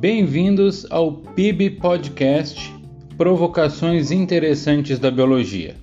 [0.00, 2.72] Bem-vindos ao PIB Podcast
[3.16, 5.74] Provocações Interessantes da Biologia.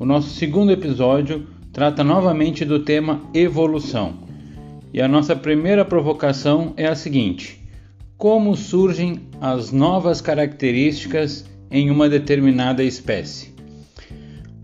[0.00, 4.14] O nosso segundo episódio trata novamente do tema evolução.
[4.92, 7.64] E a nossa primeira provocação é a seguinte:
[8.18, 13.54] como surgem as novas características em uma determinada espécie?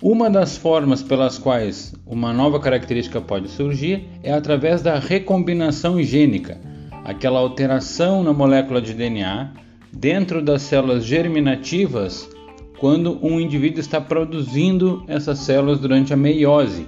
[0.02, 6.71] Uma das formas pelas quais uma nova característica pode surgir é através da recombinação gênica,
[7.04, 9.50] aquela alteração na molécula de DNA
[9.92, 12.28] dentro das células germinativas
[12.78, 16.86] quando um indivíduo está produzindo essas células durante a meiose.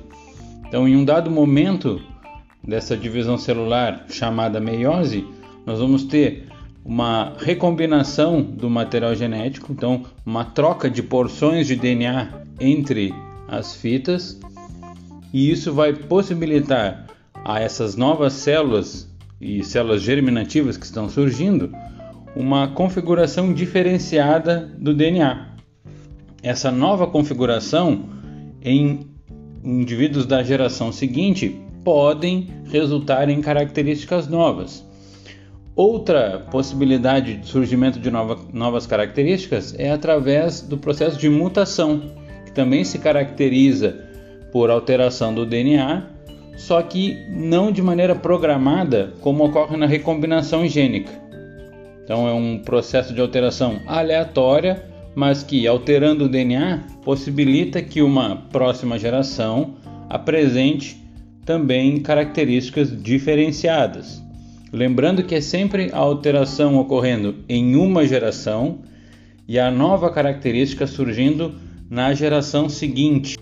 [0.66, 2.00] Então, em um dado momento
[2.66, 5.24] dessa divisão celular chamada meiose,
[5.64, 6.48] nós vamos ter
[6.84, 12.28] uma recombinação do material genético, então uma troca de porções de DNA
[12.60, 13.14] entre
[13.46, 14.40] as fitas,
[15.32, 17.06] e isso vai possibilitar
[17.44, 19.08] a essas novas células
[19.44, 21.70] e células germinativas que estão surgindo
[22.34, 25.48] uma configuração diferenciada do DNA.
[26.42, 28.08] Essa nova configuração
[28.62, 29.06] em
[29.62, 34.82] indivíduos da geração seguinte podem resultar em características novas.
[35.76, 42.00] Outra possibilidade de surgimento de nova, novas características é através do processo de mutação,
[42.46, 44.06] que também se caracteriza
[44.50, 46.13] por alteração do DNA,
[46.56, 51.12] só que não de maneira programada, como ocorre na recombinação gênica.
[52.02, 58.36] Então, é um processo de alteração aleatória mas que, alterando o DNA, possibilita que uma
[58.36, 59.74] próxima geração
[60.08, 61.02] apresente
[61.44, 64.22] também características diferenciadas.
[64.72, 68.80] Lembrando que é sempre a alteração ocorrendo em uma geração
[69.46, 71.54] e a nova característica surgindo
[71.88, 73.36] na geração seguinte.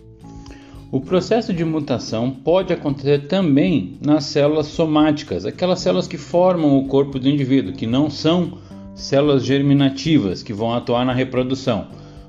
[0.92, 6.86] O processo de mutação pode acontecer também nas células somáticas, aquelas células que formam o
[6.86, 8.58] corpo do indivíduo, que não são
[8.94, 11.86] células germinativas que vão atuar na reprodução.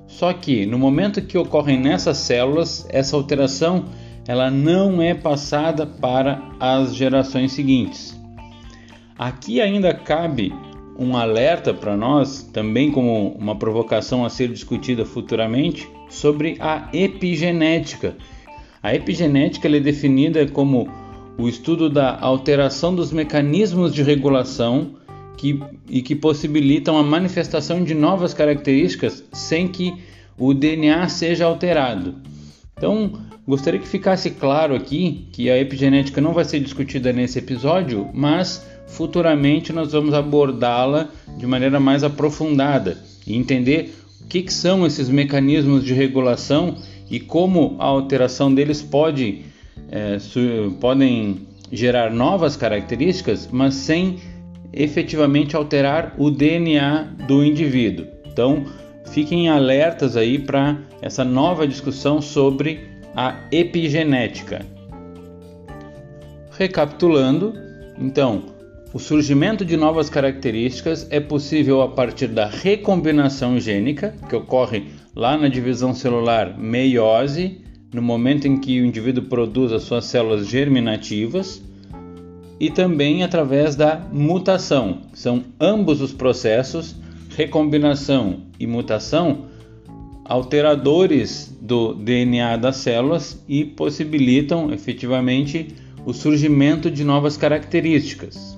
[0.07, 3.83] Só que no momento que ocorrem nessas células, essa alteração
[4.25, 8.17] ela não é passada para as gerações seguintes.
[9.19, 10.53] Aqui ainda cabe
[10.97, 18.15] um alerta para nós, também como uma provocação a ser discutida futuramente, sobre a epigenética.
[18.83, 20.89] A epigenética é definida como
[21.37, 24.95] o estudo da alteração dos mecanismos de regulação
[25.37, 25.57] que,
[25.89, 29.93] e que possibilitam a manifestação de novas características sem que
[30.37, 32.15] o DNA seja alterado.
[32.77, 38.09] Então, gostaria que ficasse claro aqui que a epigenética não vai ser discutida nesse episódio,
[38.13, 41.07] mas futuramente nós vamos abordá-la
[41.37, 46.77] de maneira mais aprofundada e entender o que, que, são esses mecanismos de regulação
[47.09, 49.45] e como a alteração deles pode,
[49.91, 50.17] é,
[50.79, 54.19] podem gerar novas características, mas sem
[54.71, 58.07] efetivamente alterar o DNA do indivíduo.
[58.25, 58.65] Então,
[59.05, 64.65] fiquem alertas aí para essa nova discussão sobre a epigenética.
[66.57, 67.53] Recapitulando,
[67.99, 68.52] então,
[68.93, 74.83] o surgimento de novas características é possível a partir da recombinação gênica, que ocorre
[75.15, 77.59] lá na divisão celular meiose,
[77.91, 81.59] no momento em que o indivíduo produz as suas células germinativas
[82.59, 85.01] e também através da mutação.
[85.11, 86.95] São ambos os processos,
[87.35, 89.45] recombinação e mutação,
[90.23, 95.69] alteradores do DNA das células e possibilitam efetivamente
[96.05, 98.52] o surgimento de novas características.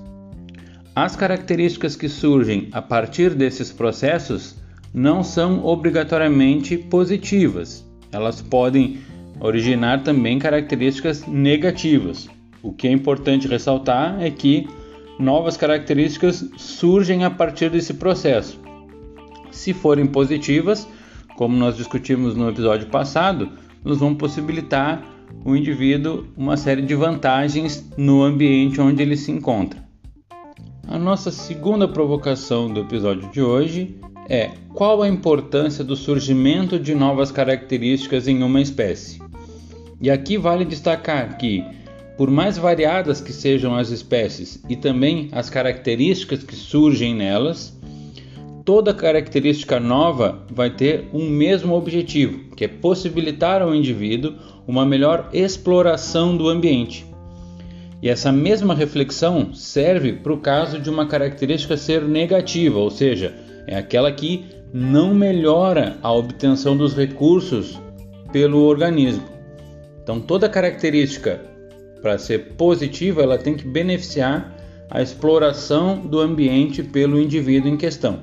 [0.96, 4.56] As características que surgem a partir desses processos
[4.94, 9.00] não são obrigatoriamente positivas, elas podem
[9.38, 12.30] originar também características negativas.
[12.62, 14.66] O que é importante ressaltar é que
[15.18, 18.58] novas características surgem a partir desse processo.
[19.50, 20.88] Se forem positivas,
[21.36, 23.50] como nós discutimos no episódio passado,
[23.84, 25.04] nos vão possibilitar
[25.44, 29.85] o indivíduo uma série de vantagens no ambiente onde ele se encontra.
[30.88, 33.96] A nossa segunda provocação do episódio de hoje
[34.28, 39.20] é qual a importância do surgimento de novas características em uma espécie.
[40.00, 41.64] E aqui vale destacar que
[42.16, 47.76] por mais variadas que sejam as espécies e também as características que surgem nelas,
[48.64, 54.34] toda característica nova vai ter um mesmo objetivo, que é possibilitar ao indivíduo
[54.68, 57.04] uma melhor exploração do ambiente.
[58.02, 63.34] E essa mesma reflexão serve para o caso de uma característica ser negativa, ou seja,
[63.66, 67.80] é aquela que não melhora a obtenção dos recursos
[68.32, 69.24] pelo organismo.
[70.02, 71.40] Então, toda característica
[72.02, 74.54] para ser positiva, ela tem que beneficiar
[74.90, 78.20] a exploração do ambiente pelo indivíduo em questão.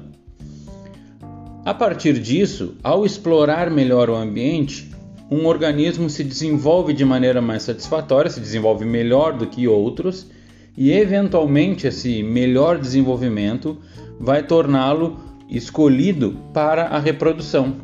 [1.66, 4.92] A partir disso, ao explorar melhor o ambiente,
[5.30, 10.30] um organismo se desenvolve de maneira mais satisfatória, se desenvolve melhor do que outros,
[10.78, 13.78] e eventualmente esse melhor desenvolvimento
[14.20, 17.76] vai torná-lo escolhido para a reprodução.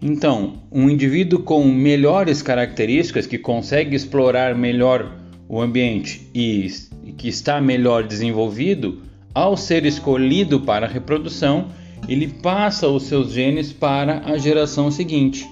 [0.00, 5.12] Então, um indivíduo com melhores características, que consegue explorar melhor
[5.48, 6.68] o ambiente e
[7.16, 9.02] que está melhor desenvolvido,
[9.34, 11.68] ao ser escolhido para a reprodução,
[12.08, 15.46] ele passa os seus genes para a geração seguinte.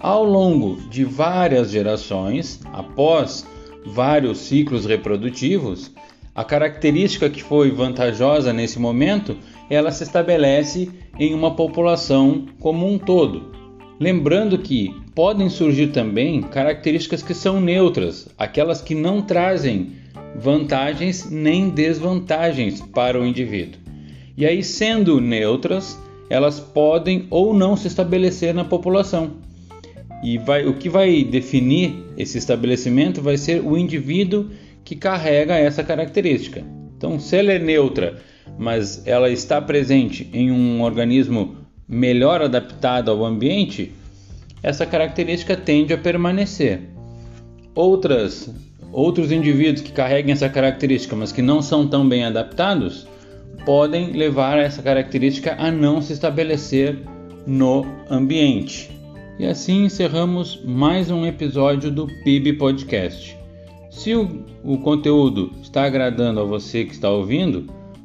[0.00, 3.46] Ao longo de várias gerações, após
[3.84, 5.92] vários ciclos reprodutivos,
[6.34, 9.36] a característica que foi vantajosa nesse momento,
[9.68, 10.88] ela se estabelece
[11.18, 13.52] em uma população como um todo.
[14.00, 19.92] Lembrando que podem surgir também características que são neutras, aquelas que não trazem
[20.34, 23.78] vantagens nem desvantagens para o indivíduo.
[24.34, 26.00] E aí, sendo neutras,
[26.30, 29.49] elas podem ou não se estabelecer na população.
[30.22, 34.50] E vai, o que vai definir esse estabelecimento vai ser o indivíduo
[34.84, 36.62] que carrega essa característica.
[36.96, 38.20] Então, se ela é neutra,
[38.58, 41.56] mas ela está presente em um organismo
[41.88, 43.92] melhor adaptado ao ambiente,
[44.62, 46.80] essa característica tende a permanecer.
[47.74, 48.52] Outras,
[48.92, 53.06] outros indivíduos que carreguem essa característica, mas que não são tão bem adaptados,
[53.64, 56.98] podem levar essa característica a não se estabelecer
[57.46, 58.99] no ambiente.
[59.40, 63.34] E assim encerramos mais um episódio do PIB Podcast.
[63.90, 67.64] Se o, o, conteúdo está agradando a você que está ouvindo,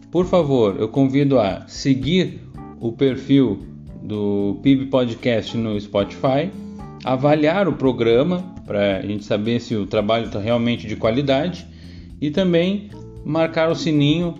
[0.09, 2.39] por favor, eu convido a seguir
[2.79, 3.67] o perfil
[4.01, 6.49] do PIB Podcast no Spotify,
[7.03, 11.67] avaliar o programa para a gente saber se o trabalho está realmente de qualidade
[12.21, 12.89] e também
[13.25, 14.35] marcar o sininho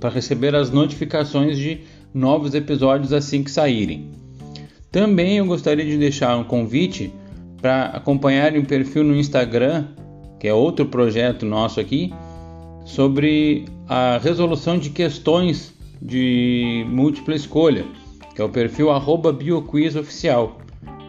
[0.00, 1.80] para receber as notificações de
[2.14, 4.17] novos episódios assim que saírem.
[4.98, 7.14] Também eu gostaria de deixar um convite
[7.62, 9.84] para acompanharem o perfil no Instagram,
[10.40, 12.12] que é outro projeto nosso aqui,
[12.84, 15.72] sobre a resolução de questões
[16.02, 17.84] de múltipla escolha,
[18.34, 18.88] que é o perfil
[19.38, 20.58] @bioquizoficial.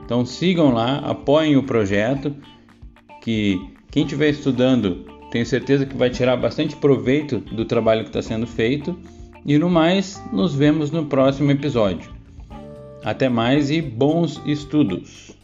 [0.05, 2.31] Então sigam lá, apoiem o projeto,
[3.23, 3.59] que
[3.89, 8.45] quem estiver estudando tenho certeza que vai tirar bastante proveito do trabalho que está sendo
[8.45, 8.95] feito.
[9.43, 12.18] E no mais, nos vemos no próximo episódio.
[13.03, 15.38] Até mais e bons estudos!